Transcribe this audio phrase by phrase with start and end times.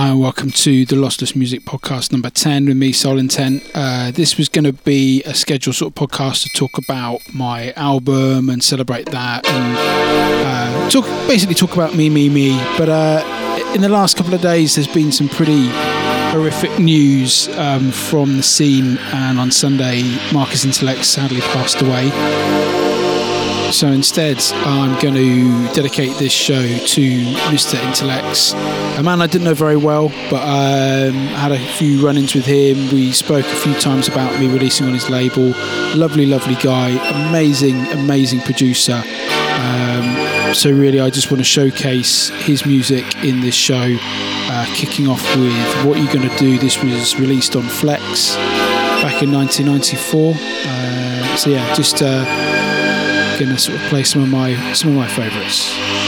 [0.00, 3.62] Hi, and welcome to the Lossless Music Podcast number 10 with me, Soul Intent.
[3.74, 7.72] Uh, this was going to be a scheduled sort of podcast to talk about my
[7.72, 12.56] album and celebrate that and uh, talk basically talk about me, me, me.
[12.78, 15.68] But uh, in the last couple of days, there's been some pretty
[16.30, 20.00] horrific news um, from the scene, and on Sunday,
[20.32, 22.79] Marcus Intalex sadly passed away.
[23.72, 27.00] So instead, I'm going to dedicate this show to
[27.50, 27.76] Mr.
[27.76, 28.52] Intalex,
[28.98, 32.46] a man I didn't know very well, but um, had a few run ins with
[32.46, 32.92] him.
[32.92, 35.50] We spoke a few times about me releasing on his label.
[35.94, 36.88] Lovely, lovely guy,
[37.28, 39.04] amazing, amazing producer.
[39.04, 45.06] Um, so, really, I just want to showcase his music in this show, uh, kicking
[45.06, 46.58] off with What You're Gonna Do.
[46.58, 50.34] This was released on Flex back in 1994.
[50.34, 52.02] Uh, so, yeah, just.
[52.02, 52.49] Uh,
[53.40, 55.99] going to sort of play some of my some of my favourites.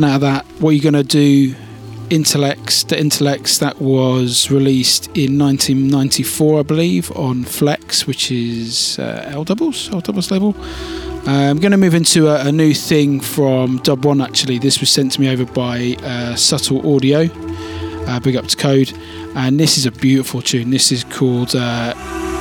[0.00, 1.54] Stepping out of that, what are you going to do?
[2.08, 9.28] Intalex, the Intalex that was released in 1994, I believe, on Flex, which is uh,
[9.28, 10.56] L Doubles, L Doubles label.
[11.28, 14.22] Uh, I'm going to move into a, a, new thing from Dub One.
[14.22, 17.28] Actually, this was sent to me over by uh, Subtle Audio.
[18.08, 18.94] Uh, big up to Code,
[19.36, 20.70] and this is a beautiful tune.
[20.70, 21.92] This is called uh,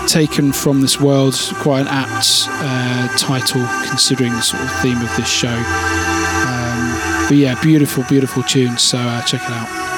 [0.08, 5.14] "Taken from This World." Quite an apt uh, title considering the sort of theme of
[5.18, 6.09] this show.
[7.30, 8.82] But yeah, beautiful, beautiful tunes.
[8.82, 9.89] So uh, check it out.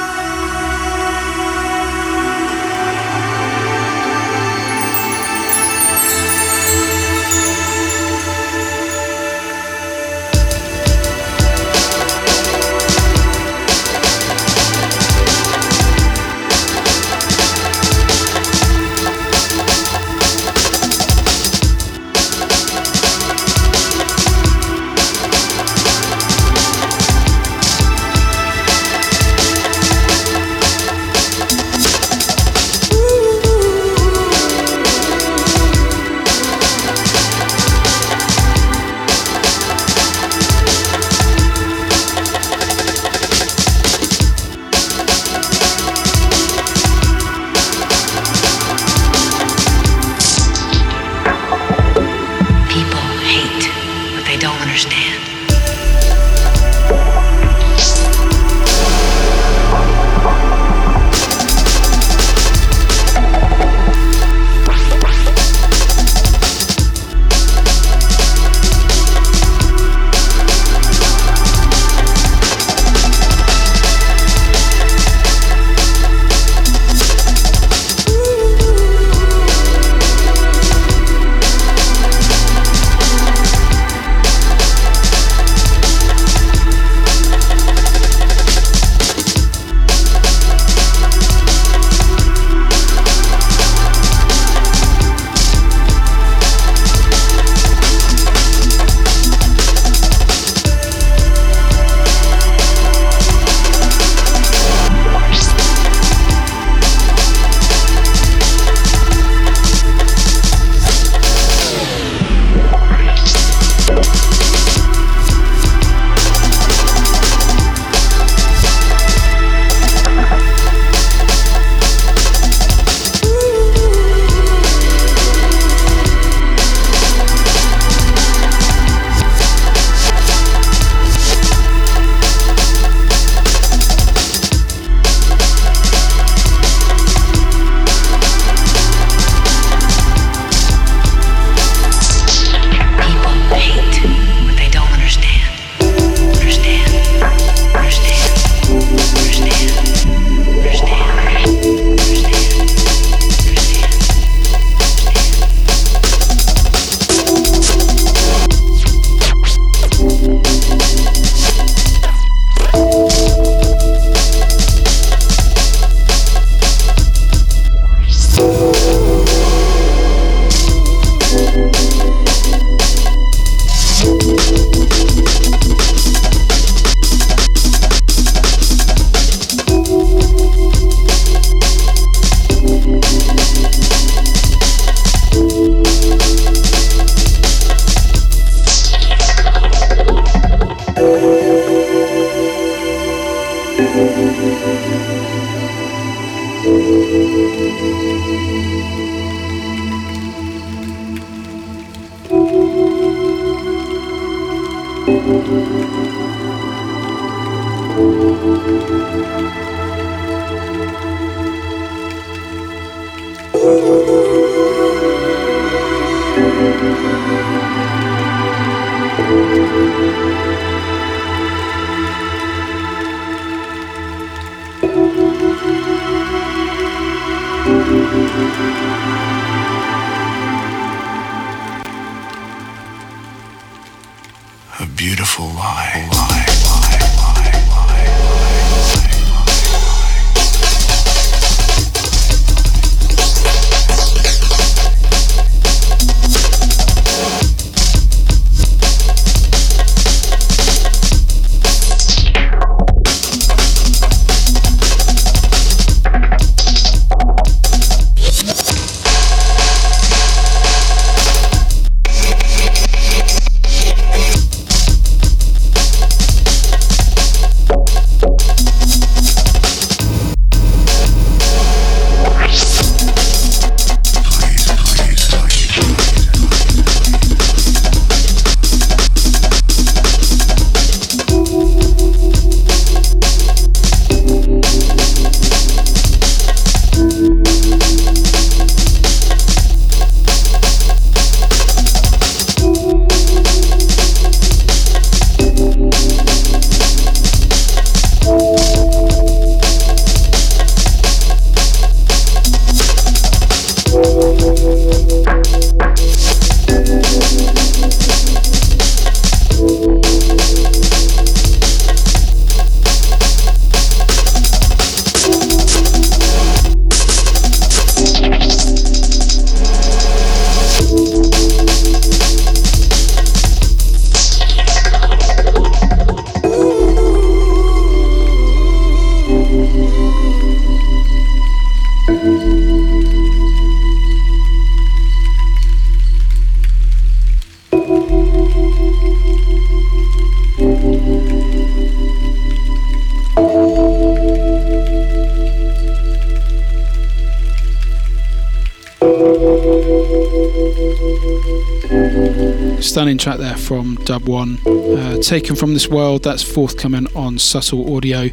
[353.18, 354.58] Track there from Dub One.
[354.66, 358.30] Uh, taken from this world, that's forthcoming on Subtle Audio.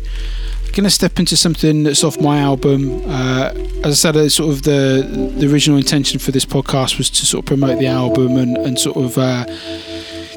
[0.73, 3.03] Gonna step into something that's off my album.
[3.07, 3.53] Uh,
[3.85, 7.43] as I said, sort of the the original intention for this podcast was to sort
[7.45, 9.45] of promote the album and, and sort of uh,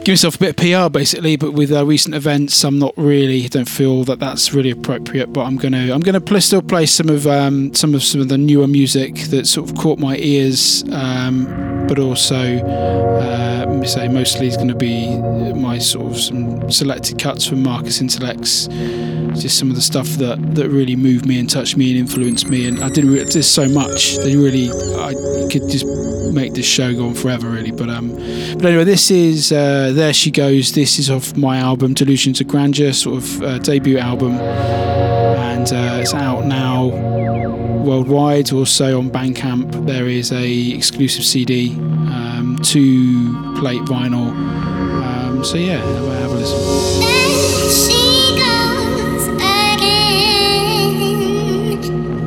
[0.03, 1.35] give myself a bit of PR basically.
[1.35, 5.31] But with uh, recent events, I'm not really don't feel that that's really appropriate.
[5.33, 8.37] But I'm gonna I'm gonna still play some of um, some of some of the
[8.37, 13.50] newer music that sort of caught my ears, um, but also uh,
[13.87, 15.17] say mostly is going to be
[15.53, 18.69] my sort of some selected cuts from Marcus Intalex.
[19.39, 22.49] Just some of the stuff that, that really moved me and touched me and influenced
[22.49, 23.11] me, and I didn't.
[23.11, 24.17] Re- there's so much.
[24.17, 25.13] They really, I
[25.49, 25.85] could just
[26.33, 27.71] make this show go on forever, really.
[27.71, 30.73] But um, but anyway, this is uh, there she goes.
[30.73, 35.99] This is off my album Delusions of Grandeur, sort of uh, debut album, and uh,
[36.01, 36.87] it's out now
[37.81, 38.51] worldwide.
[38.51, 44.31] Also on Bandcamp, there is a exclusive CD, um, two plate vinyl.
[45.05, 46.57] Um, so yeah, have a, listen.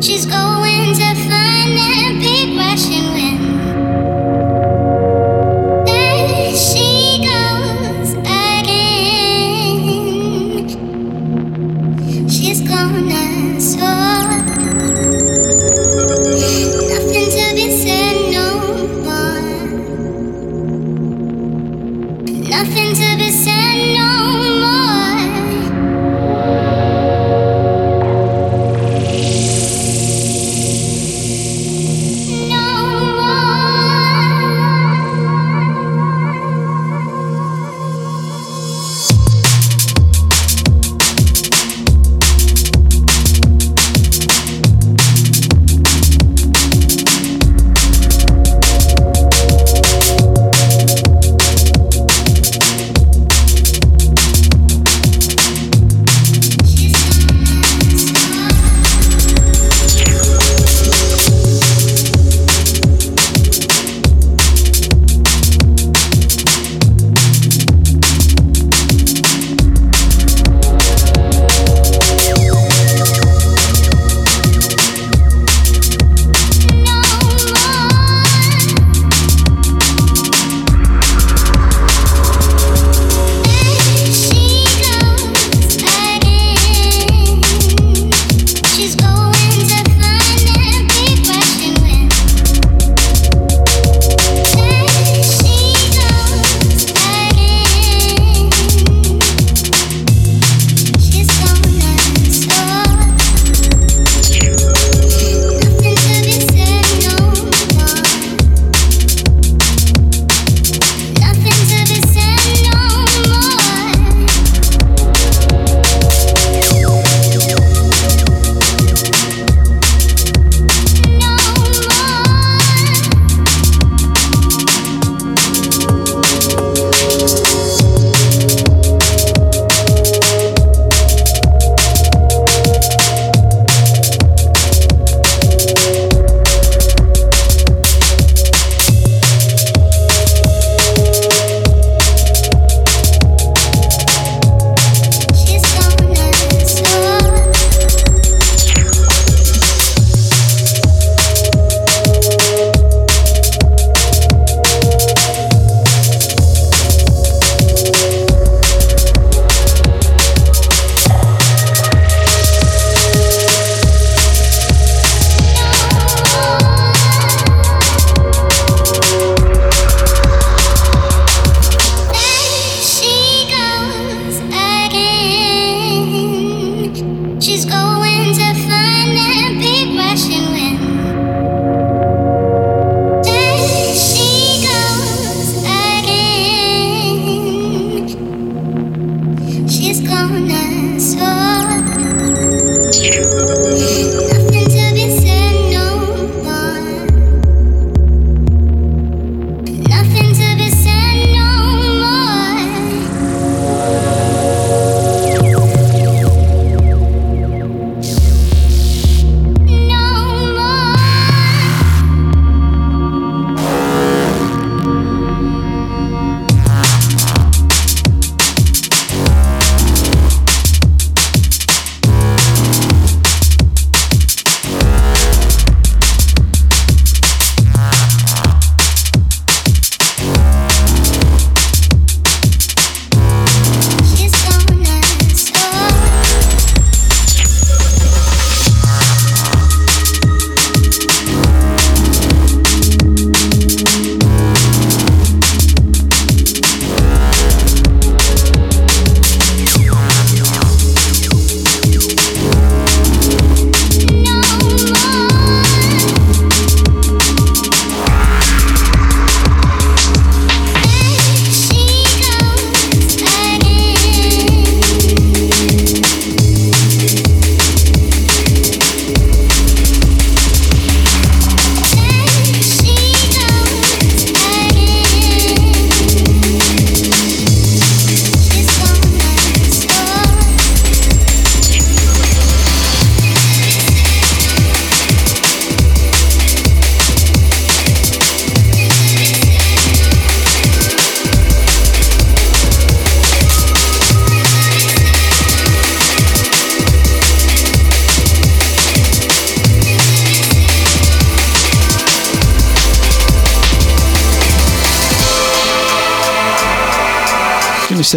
[0.00, 0.94] She's going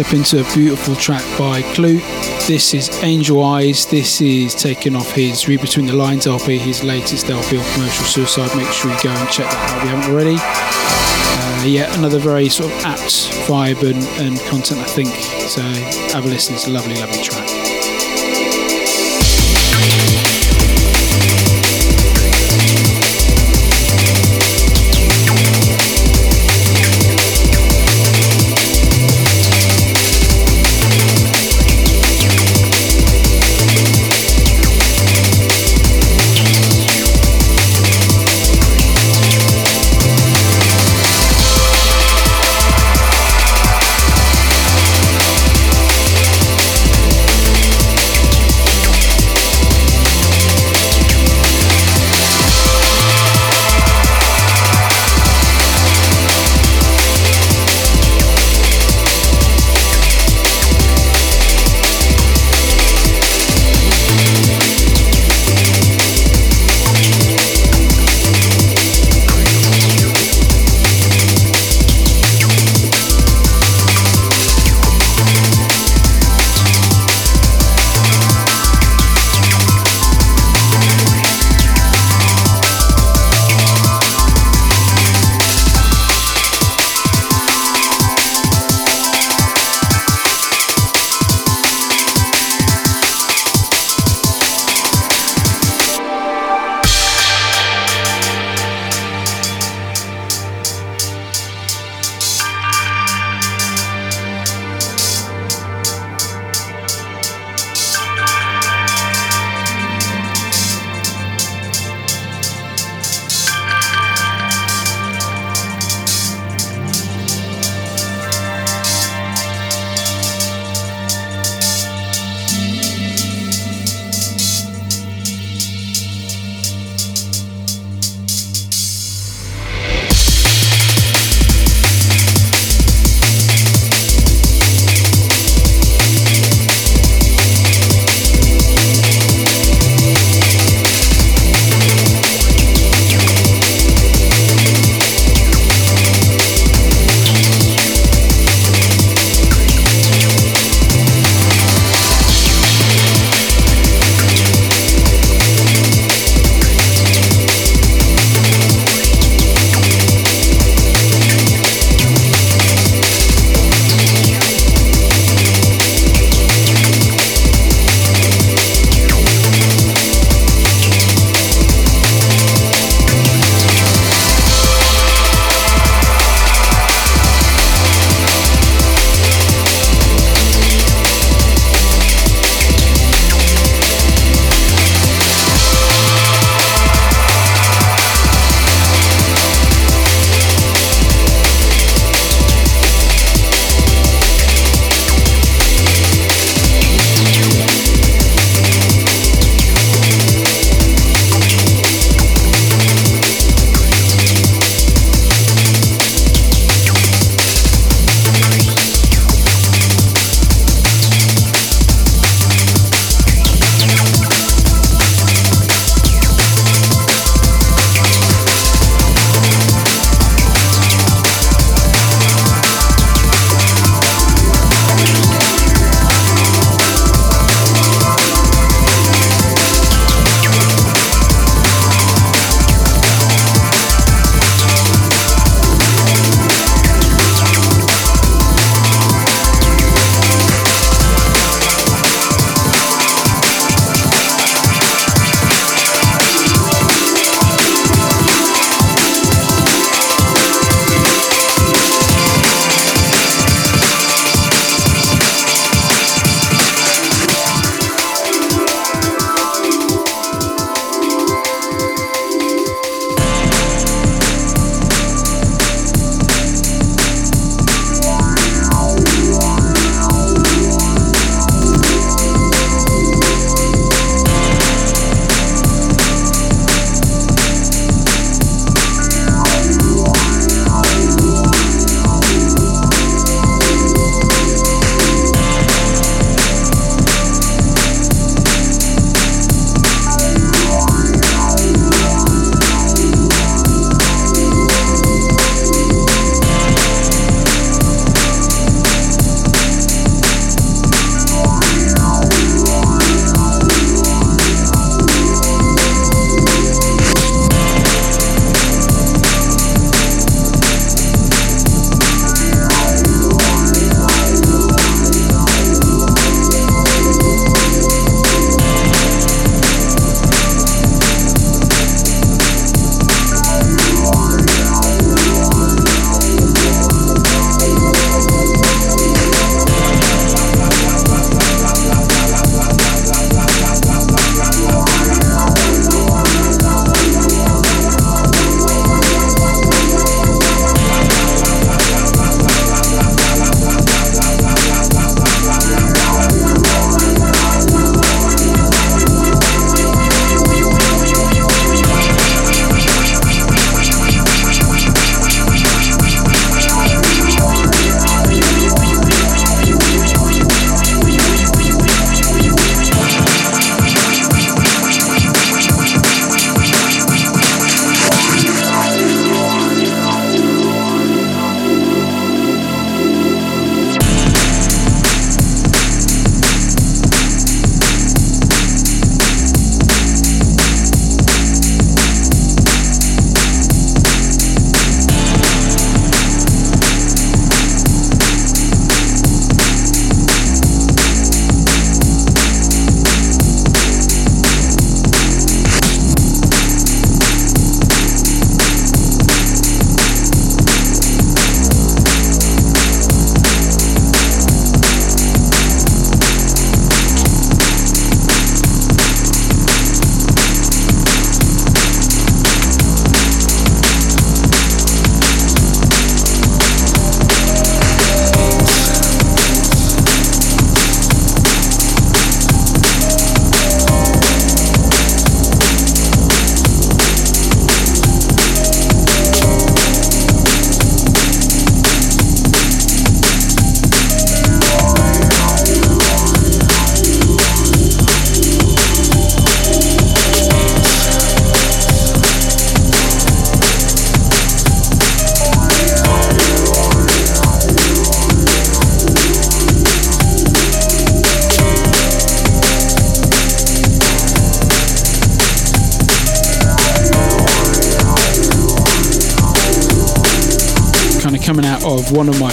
[0.04, 2.04] step into a beautiful track by Klute.
[2.46, 3.84] This is Angel Eyes.
[3.86, 8.56] This is taken off his Read Between the Lines LP, his latest LP Commercial Suicide.
[8.56, 10.36] Make sure you go and check that out if you haven't already.
[10.38, 15.08] Uh, yeah, another very sort of apt vibe and, and content, I think.
[15.48, 15.62] So
[16.12, 16.54] have a listen.
[16.54, 17.57] It's a lovely, lovely track.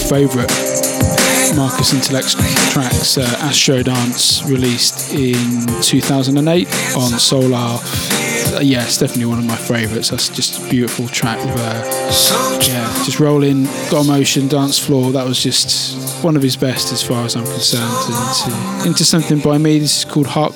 [0.10, 0.52] Favourite
[1.56, 2.36] Marcus Intalex
[2.72, 7.54] tracks, uh, Astro Dance, released in 2008 on Soul:r.
[7.54, 10.10] Uh, yeah, it's definitely one of my favourites.
[10.10, 11.44] That's just a beautiful track.
[11.44, 15.12] With, uh, yeah, just rolling, got motion, dance floor.
[15.12, 17.92] That was just one of his best as far as I'm concerned.
[18.46, 19.80] Into, into something by me.
[19.80, 20.56] This is called Heart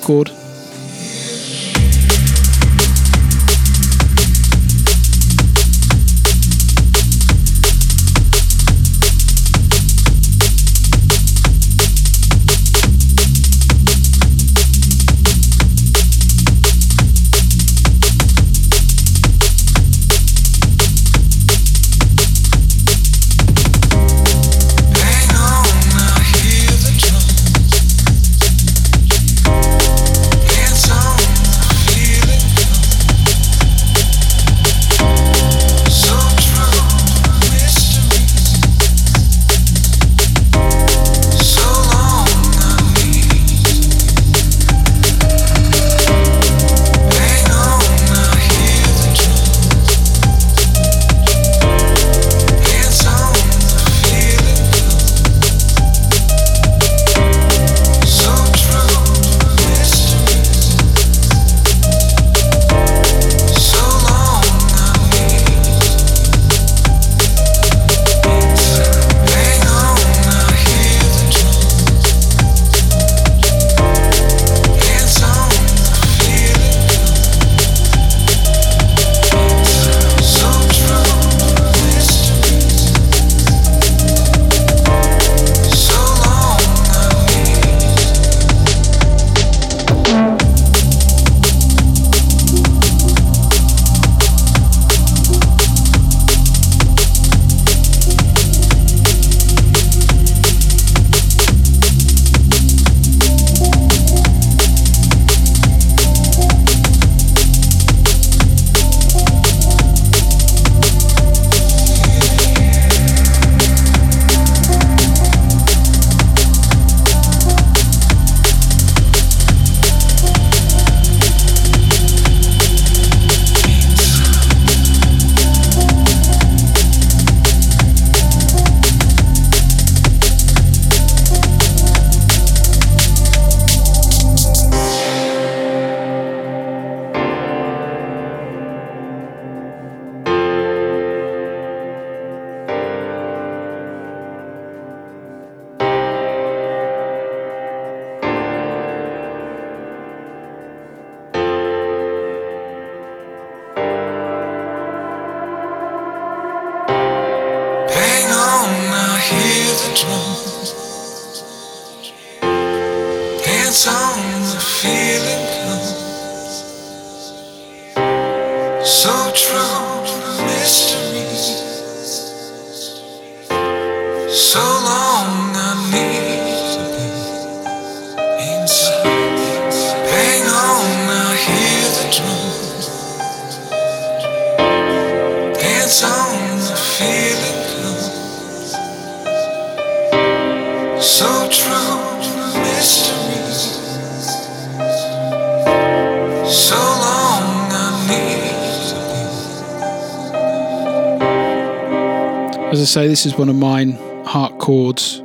[203.08, 203.92] This is one of mine,
[204.24, 205.22] Heart Chords.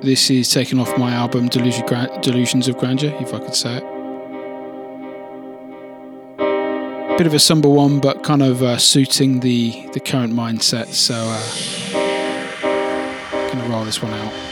[0.00, 1.84] This is taken off my album Delusion,
[2.22, 3.84] Delusions of Grandeur, if I could say it.
[7.18, 10.86] Bit of a somber one, but kind of uh, suiting the, the current mindset.
[10.86, 11.42] So, uh,
[13.52, 14.49] gonna roll this one out.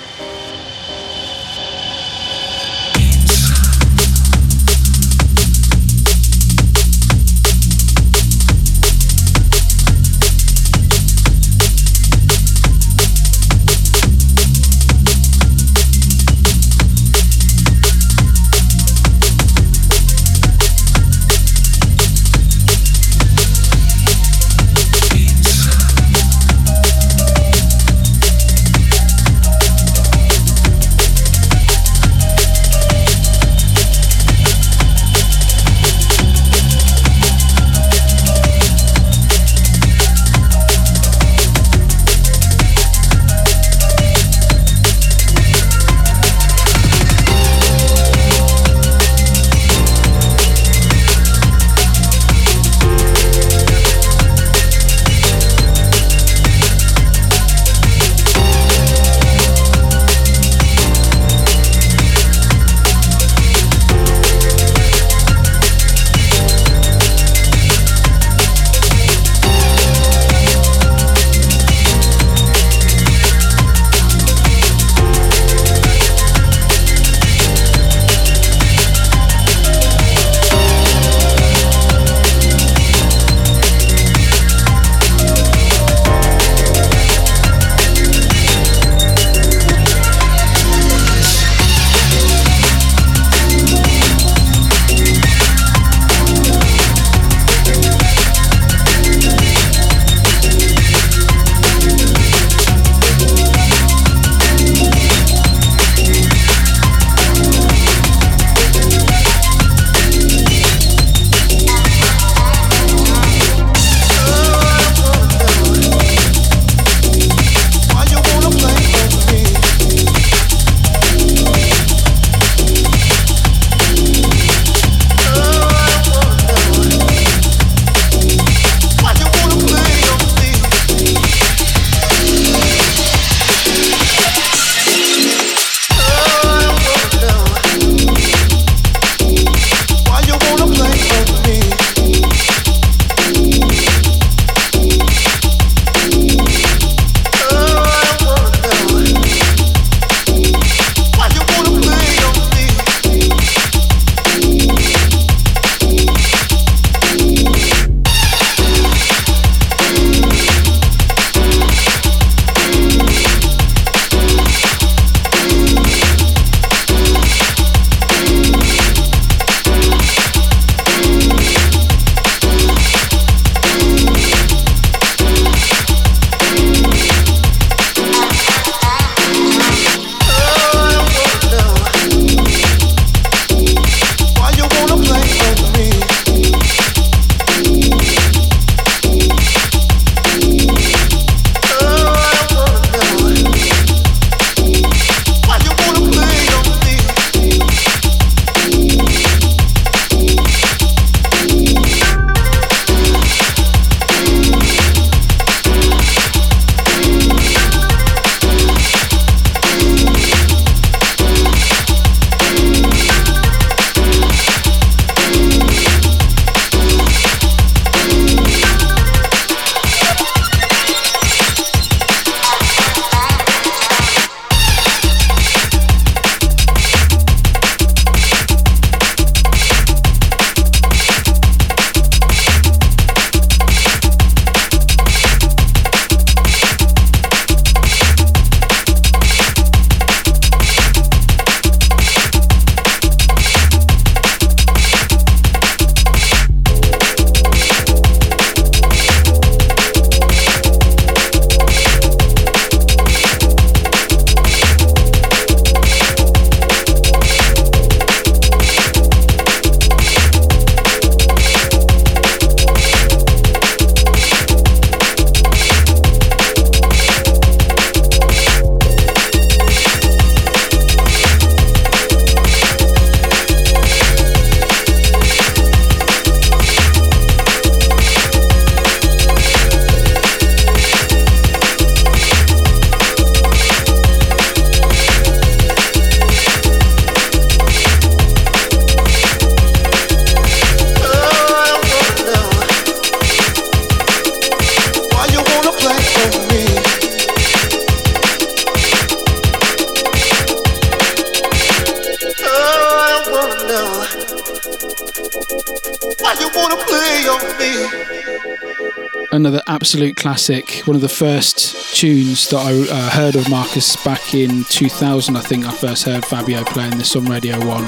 [309.89, 310.83] Absolute classic.
[310.85, 315.35] One of the first tunes that I uh, heard of Marcus back in 2000.
[315.35, 317.85] I think I first heard Fabio playing this on Radio 1.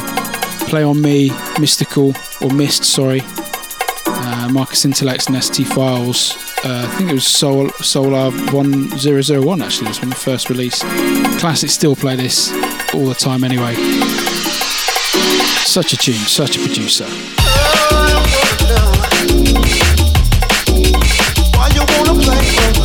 [0.70, 1.28] Play on Me,
[1.60, 3.20] Mystical, or Mist, sorry.
[4.06, 6.32] Uh, Marcus Intalex and ST Files.
[6.64, 10.80] Uh, I think it was Soul, Soul:r 1001 actually, this one, first release.
[11.38, 12.50] Classic still play this
[12.94, 13.74] all the time anyway.
[15.66, 17.39] Such a tune, such a producer.
[22.26, 22.79] like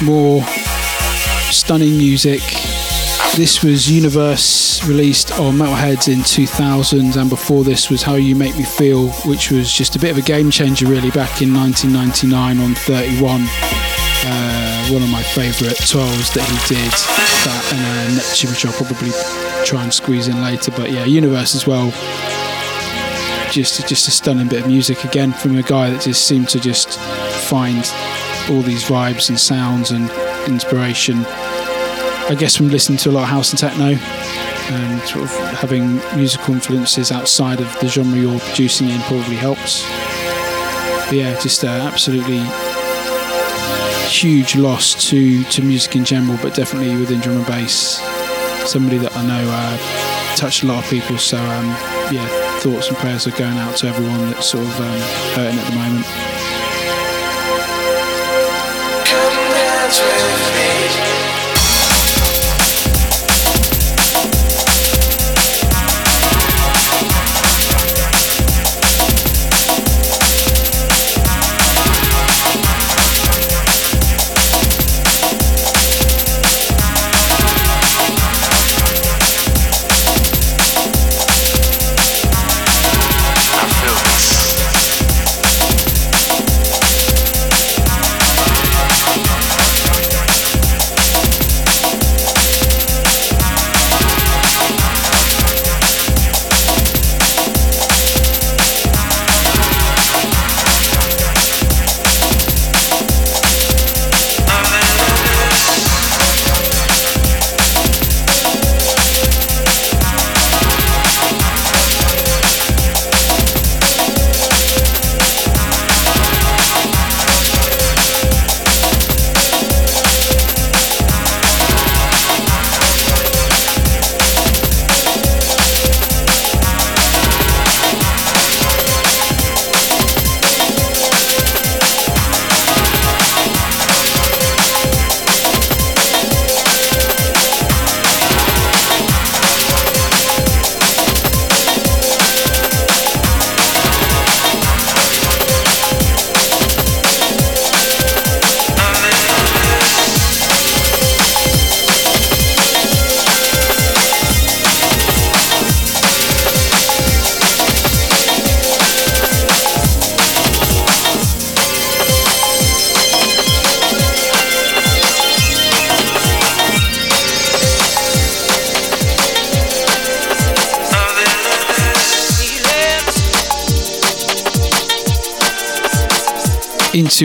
[0.00, 0.42] more
[1.50, 2.42] stunning music.
[3.34, 8.56] this was Universe released on Metalheadz in 2000, and before this was How You Make
[8.56, 12.60] Me Feel, which was just a bit of a game changer really back in 1999
[12.60, 13.40] on 31.
[14.22, 16.92] Uh, one of my favourite 12s that he did,
[17.44, 19.10] that and uh, Neptune, which I'll probably
[19.64, 20.70] try and squeeze in later.
[20.70, 21.90] But yeah, Universe as well.
[23.50, 26.60] Just, just a stunning bit of music again from a guy that just seemed to
[26.60, 26.98] just
[27.48, 27.84] find
[28.50, 30.10] all these vibes and sounds and
[30.50, 31.24] inspiration
[32.30, 35.96] I guess from listening to a lot of house and techno and sort of having
[36.14, 39.82] musical influences outside of the genre you're producing in probably helps.
[41.06, 42.38] But yeah, just uh, absolutely
[44.06, 47.98] huge loss to, to music in general, but definitely within drum and bass.
[48.70, 51.66] Somebody that I know uh, touched a lot of people, so um,
[52.12, 52.28] yeah,
[52.60, 55.00] thoughts and prayers are going out to everyone that's sort of um,
[55.34, 56.39] hurting at the moment.
[59.98, 61.39] with me.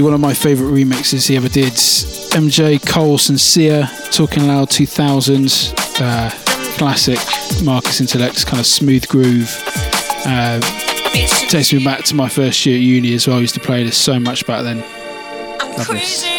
[0.02, 1.74] One of my favourite remixes he ever did.
[1.74, 6.30] MJ Cole Sincere, Talking Loud 2000s, uh,
[6.78, 7.18] classic
[7.64, 9.50] Marcus Intalex kind of smooth groove.
[10.26, 10.60] Uh,
[11.48, 13.38] takes me back to my first year at uni as well.
[13.38, 14.80] I used to play this so much back then.
[15.78, 16.35] Love this.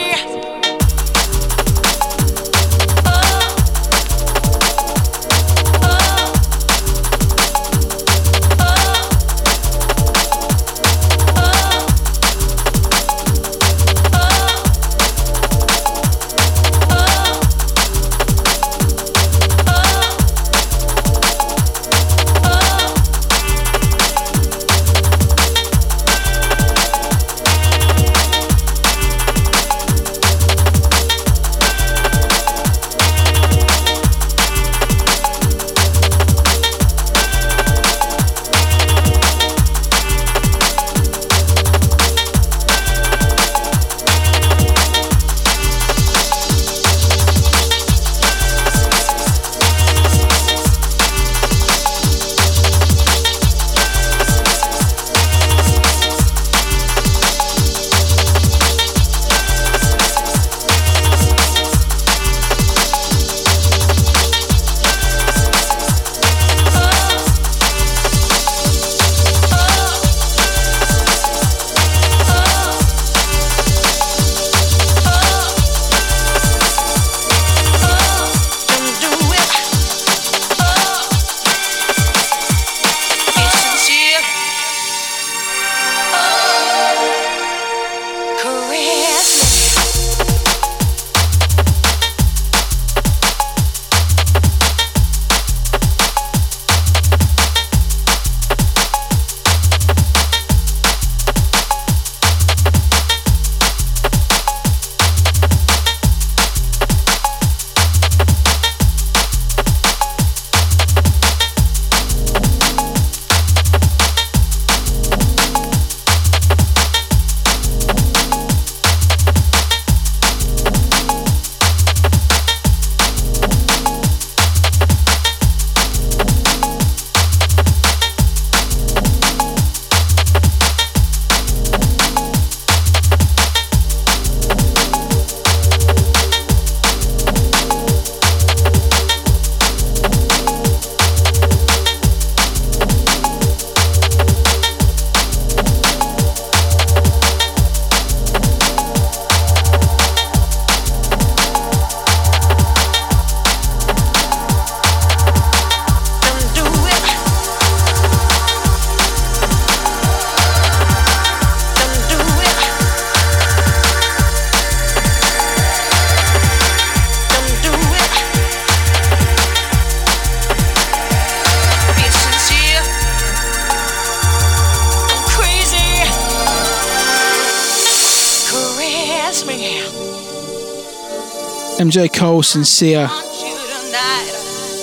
[181.96, 183.06] MJ Cole, Sincere,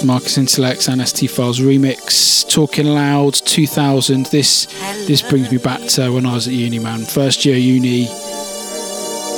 [0.03, 2.49] Marcus Intalex, and ST Files remix.
[2.49, 4.25] Talking Loud 2000.
[4.27, 4.65] This
[5.05, 7.05] this brings me back to when I was at uni, man.
[7.05, 8.07] First year uni,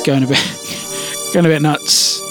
[0.06, 0.40] going a bit
[1.34, 2.22] going a bit nuts.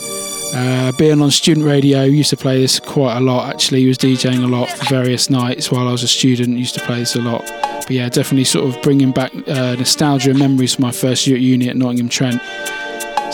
[0.55, 3.51] Uh, being on student radio, used to play this quite a lot.
[3.51, 6.57] Actually, he was DJing a lot for various nights while I was a student.
[6.57, 7.45] Used to play this a lot.
[7.61, 11.37] But yeah, definitely sort of bringing back uh, nostalgia and memories from my first year
[11.37, 12.41] at uni at Nottingham Trent.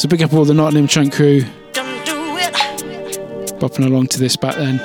[0.00, 1.44] So big up all the Nottingham Trent crew.
[3.60, 4.78] Bopping along to this back then.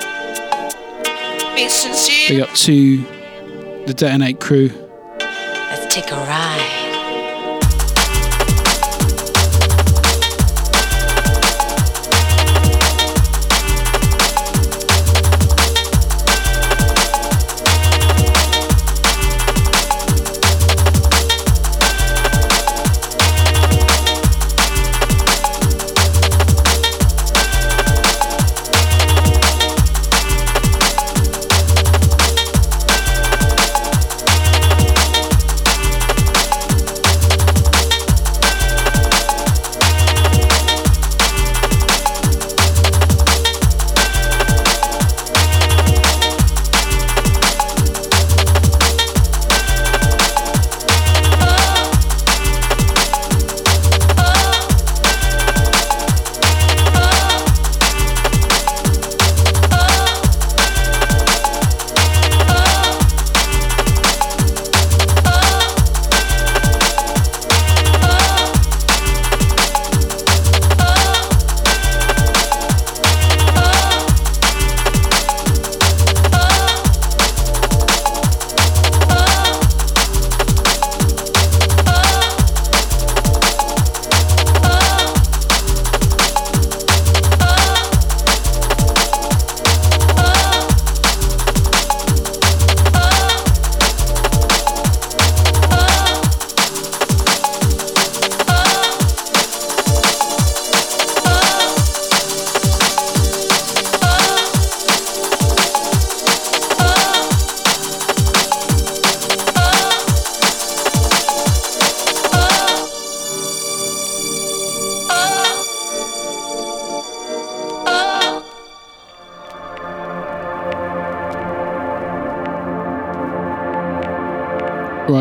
[2.28, 2.98] Big up to
[3.86, 4.70] the Detonate crew.
[5.18, 6.75] Let's take a ride.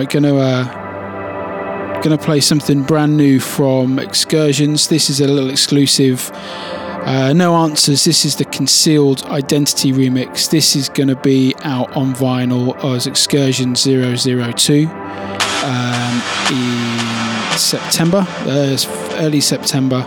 [0.03, 4.89] Gonna uh, gonna play something brand new from Excursions.
[4.89, 6.31] This is a little exclusive.
[6.33, 8.05] Uh, no answers.
[8.05, 10.51] This is the Concealed Identity remix.
[10.51, 18.77] This is to be out on vinyl as Excursion 002 um, in September, uh,
[19.19, 20.03] early September.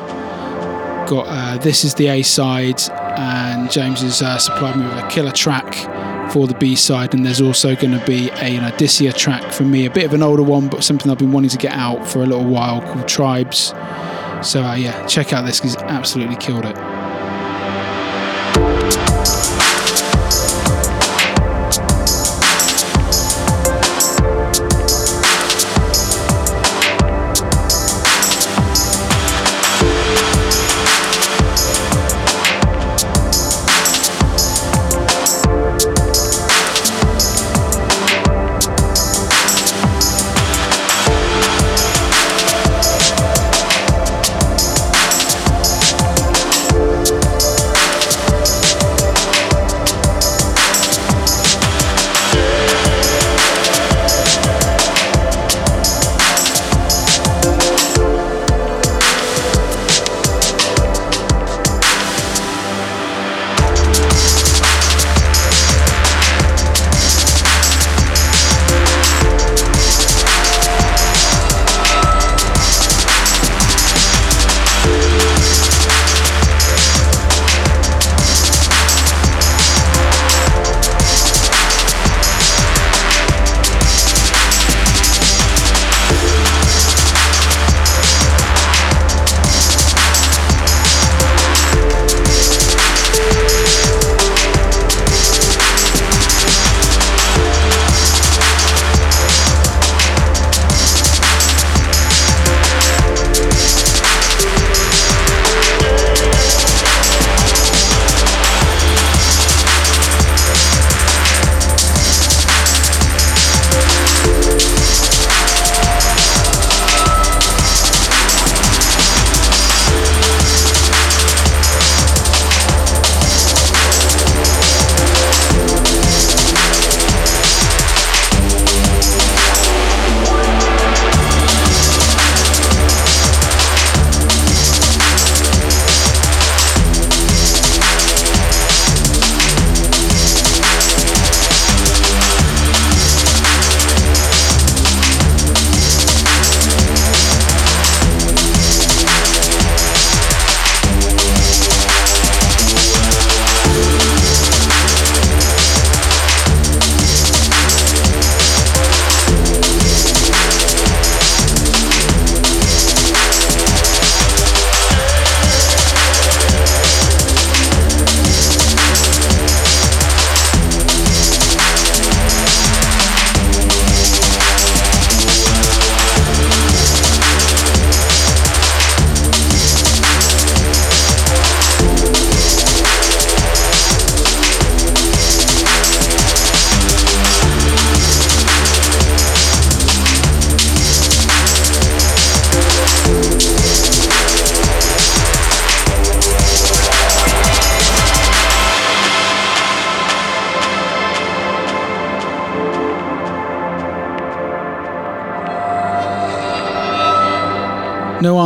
[1.08, 5.08] Got uh, this is the A side, and James has uh, supplied me with a
[5.08, 5.76] killer track
[6.30, 9.64] for the B side, and there's also going to be a, an Odysseus track for
[9.64, 12.08] me, a bit of an older one, but something I've been wanting to get out
[12.08, 13.74] for a little while called Tribes.
[14.42, 16.97] So, uh, yeah, check out this; he's absolutely killed it.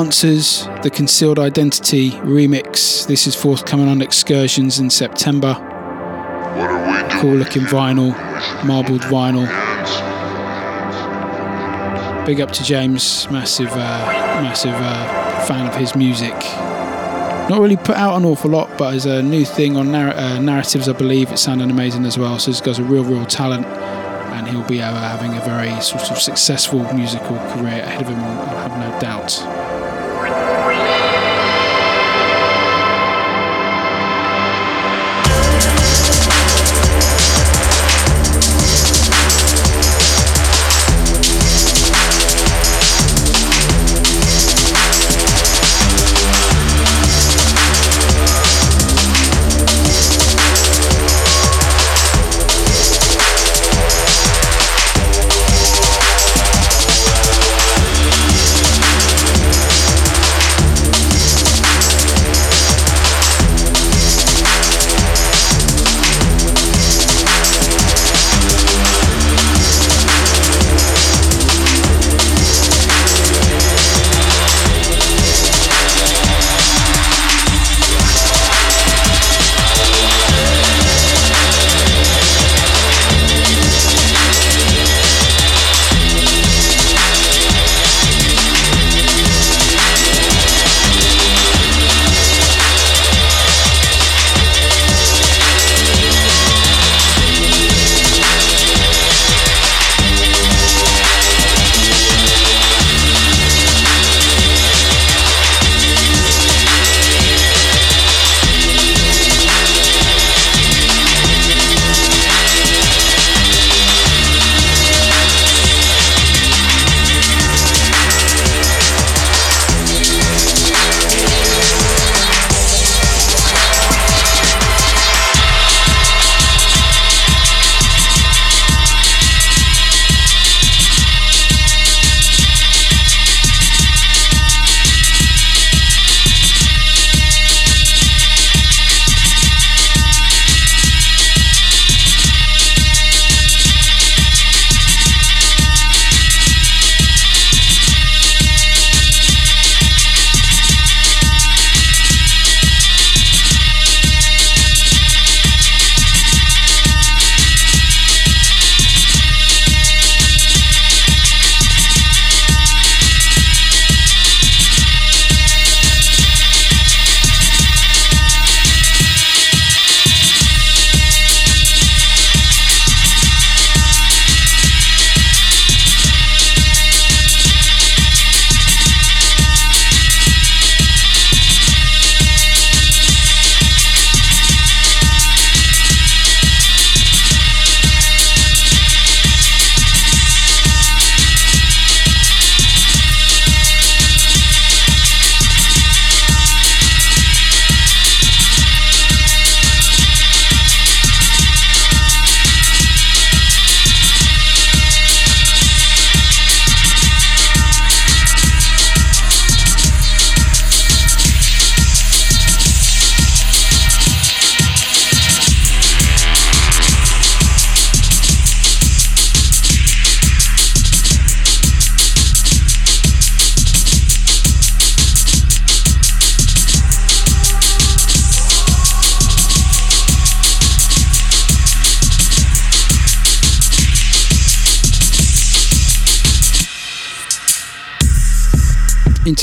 [0.02, 3.06] Answers, the Concealed Identity remix.
[3.06, 5.54] This is forthcoming on Excursions in September.
[7.22, 8.10] Cool looking vinyl,
[8.66, 9.45] marbled vinyl.
[12.26, 16.34] Big up to James, massive, uh, massive uh, fan of his music.
[17.47, 20.39] Not really put out an awful lot, but as a new thing on narr- uh,
[20.39, 22.39] narratives, I believe it's sounding amazing as well.
[22.39, 26.10] So this guy's a real, real talent, and he'll be uh, having a very sort
[26.10, 28.20] of successful musical career ahead of him.
[28.20, 29.61] I have no doubt.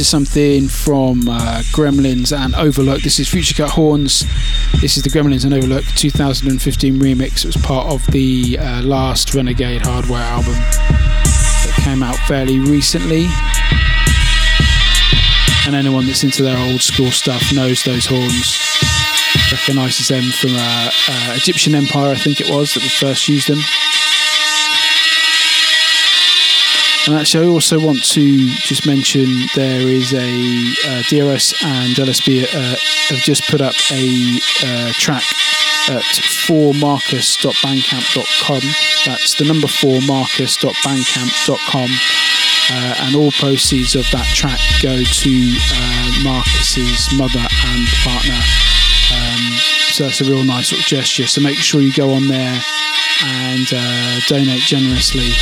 [0.08, 3.02] Something from uh, Gremlinz and Overlook.
[3.02, 4.24] This is Future Cut Horns.
[4.80, 7.44] This is the Gremlinz and Overlook 2015 remix.
[7.44, 13.26] It was part of the uh, last Renegade Hardware album that came out fairly recently.
[15.66, 18.58] And anyone that's into their old school stuff knows those horns,
[19.52, 23.60] recognises them from uh, uh, Egyptian Empire, I think it was, that first used them.
[27.06, 32.44] And actually, I also want to just mention there is a uh, DRS and LSB
[32.44, 32.76] uh,
[33.08, 35.22] have just put up a uh, track
[35.88, 36.02] at
[36.48, 38.60] 4marcus.bandcamp.com.
[39.06, 41.90] That's the number 4marcus.bandcamp.com.
[42.70, 48.38] Uh, and all proceeds of that track go to uh, Marcus's mother and partner.
[49.16, 49.56] Um,
[49.92, 51.26] so that's a real nice sort of gesture.
[51.26, 52.60] So make sure you go on there
[53.24, 55.32] and uh, donate generously.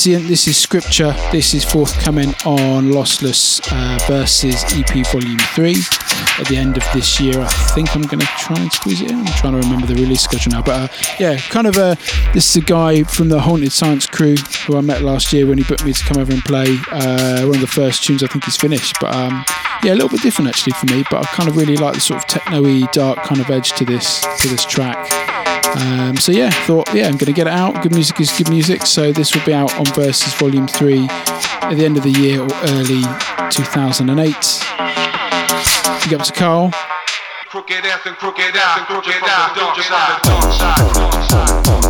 [0.00, 0.28] Transient.
[0.28, 1.14] This is Scripture.
[1.30, 5.74] This is forthcoming on Lossless uh, Verses EP Volume 3
[6.38, 7.38] at the end of this year.
[7.38, 9.18] I think I'm going to try and squeeze it in.
[9.18, 10.62] I'm trying to remember the release schedule now.
[10.62, 11.98] But uh, yeah, kind of a.
[12.32, 14.36] This is a guy from the Haunted Science crew
[14.66, 16.78] who I met last year when he booked me to come over and play.
[16.90, 18.96] Uh, one of the first tunes I think he's finished.
[19.02, 19.44] But um,
[19.82, 21.04] yeah, a little bit different actually for me.
[21.10, 23.84] But I kind of really like the sort of techno-y, dark kind of edge to
[23.84, 25.09] this to this track.
[25.76, 27.82] Um, so yeah, thought yeah, I'm going to get it out.
[27.82, 28.86] Good music is good music.
[28.86, 32.40] So this will be out on Versus Volume Three at the end of the year
[32.40, 33.02] or early
[33.50, 34.24] 2008.
[36.04, 36.70] Big up to Carl.
[37.48, 39.54] Crooked ass and crooked ass and crooked ass,
[41.56, 41.89] don't you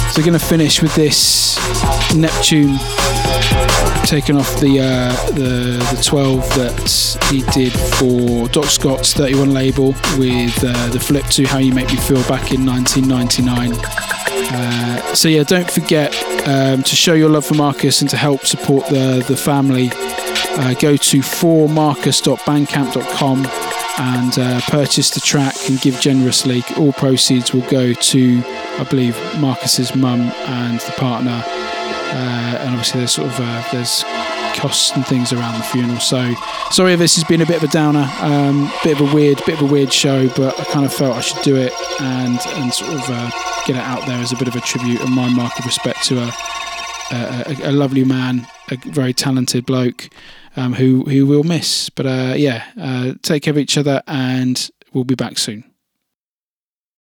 [0.17, 1.57] we're going to finish with this
[2.15, 2.77] Neptune
[4.05, 9.95] taken off the, uh, the the 12 that he did for Doc Scott's 31 label
[10.17, 13.73] with uh, the flip to How You Make Me Feel back in 1999.
[14.53, 16.13] Uh, so yeah, don't forget
[16.47, 19.91] um, to show your love for Marcus and to help support the the family.
[20.53, 23.47] Uh, go to 4marcus.bandcamp.com
[23.99, 26.63] and uh, purchase the track and give generously.
[26.77, 28.41] All proceeds will go to
[28.77, 34.03] I believe Marcus's mum and the partner, uh, and obviously there's sort of uh, there's
[34.55, 35.99] costs and things around the funeral.
[35.99, 36.33] So
[36.71, 39.41] sorry if this has been a bit of a downer, um, bit of a weird,
[39.45, 42.39] bit of a weird show, but I kind of felt I should do it and
[42.55, 43.29] and sort of uh,
[43.67, 46.03] get it out there as a bit of a tribute and my mark of respect
[46.05, 46.31] to a
[47.13, 50.09] a, a lovely man, a very talented bloke
[50.55, 51.89] um, who who we'll miss.
[51.89, 55.70] But uh, yeah, uh, take care of each other, and we'll be back soon.